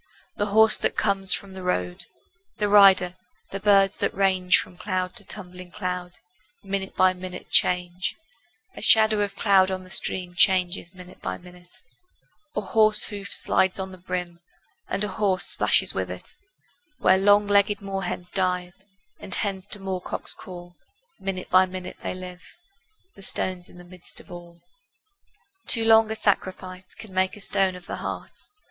The 0.37 0.47
horse 0.47 0.77
that 0.79 0.97
comes 0.97 1.31
from 1.31 1.53
the 1.53 1.61
road. 1.61 2.07
The 2.57 2.67
rider, 2.67 3.13
the 3.51 3.59
birds 3.59 3.95
that 3.97 4.15
range 4.15 4.57
From 4.59 4.75
cloud 4.75 5.15
to 5.17 5.23
tumbling 5.23 5.69
cloud, 5.69 6.13
Minute 6.63 6.95
by 6.95 7.13
minute 7.13 7.51
change; 7.51 8.15
A 8.75 8.81
shadow 8.81 9.19
of 9.21 9.35
cloud 9.35 9.69
on 9.69 9.83
the 9.83 9.91
stream 9.91 10.33
Changes 10.33 10.91
minute 10.95 11.21
by 11.21 11.37
minute; 11.37 11.69
A 12.55 12.61
horse 12.61 13.03
hoof 13.03 13.31
slides 13.31 13.77
on 13.79 13.91
the 13.91 13.99
brim, 13.99 14.39
And 14.89 15.03
a 15.03 15.07
horse 15.07 15.55
plashes 15.55 15.93
within 15.93 16.17
it 16.17 16.27
Where 16.97 17.19
long 17.19 17.45
legged 17.45 17.79
moor 17.79 18.01
hens 18.01 18.31
dive, 18.31 18.73
And 19.19 19.35
hens 19.35 19.67
to 19.67 19.79
moor 19.79 20.01
cocks 20.01 20.33
call. 20.33 20.73
Minute 21.19 21.51
by 21.51 21.67
minute 21.67 21.97
they 22.01 22.15
live: 22.15 22.41
The 23.13 23.21
stone's 23.21 23.69
in 23.69 23.77
the 23.77 23.83
midst 23.83 24.19
of 24.19 24.31
all. 24.31 24.61
Too 25.67 25.83
long 25.85 26.09
a 26.09 26.15
sacrifice 26.15 26.95
Can 26.95 27.13
make 27.13 27.37
a 27.37 27.39
stone 27.41 27.75
of 27.75 27.85
the 27.85 27.97
heart. 27.97 28.31